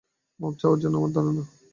[0.39, 1.43] মাফ চাওয়ার জন্য, আমার ধারনা।